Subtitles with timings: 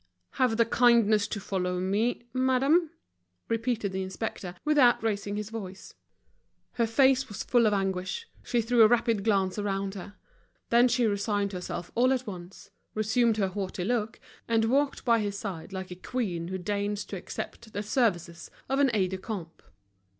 [0.31, 2.89] "Have the kindness to follow me, madame,"
[3.49, 5.93] repeated the inspector, without raising his voice.
[6.71, 10.15] Her face was full of anguish, she threw a rapid glance around her.
[10.71, 15.37] Then she resigned herself all at once, resumed her haughty look, and walked by his
[15.37, 19.61] side like a queen who deigns to accept the services of an aide de camp.